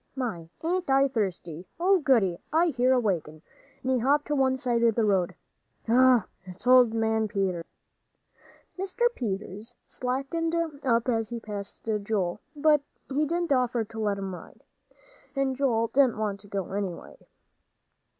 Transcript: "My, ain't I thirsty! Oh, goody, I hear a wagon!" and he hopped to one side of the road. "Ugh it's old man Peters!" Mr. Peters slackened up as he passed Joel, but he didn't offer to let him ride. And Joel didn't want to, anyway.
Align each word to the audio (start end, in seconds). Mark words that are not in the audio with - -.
"My, 0.15 0.49
ain't 0.63 0.89
I 0.89 1.07
thirsty! 1.07 1.67
Oh, 1.79 1.99
goody, 1.99 2.39
I 2.51 2.69
hear 2.69 2.91
a 2.91 2.99
wagon!" 2.99 3.43
and 3.83 3.91
he 3.91 3.99
hopped 3.99 4.25
to 4.29 4.35
one 4.35 4.57
side 4.57 4.81
of 4.81 4.95
the 4.95 5.05
road. 5.05 5.35
"Ugh 5.87 6.23
it's 6.43 6.65
old 6.65 6.91
man 6.95 7.27
Peters!" 7.27 7.63
Mr. 8.79 9.13
Peters 9.13 9.75
slackened 9.85 10.55
up 10.55 11.07
as 11.07 11.29
he 11.29 11.39
passed 11.39 11.87
Joel, 12.01 12.39
but 12.55 12.81
he 13.09 13.27
didn't 13.27 13.53
offer 13.53 13.83
to 13.83 13.99
let 13.99 14.17
him 14.17 14.33
ride. 14.33 14.63
And 15.35 15.55
Joel 15.55 15.85
didn't 15.89 16.17
want 16.17 16.39
to, 16.39 16.73
anyway. 16.73 17.27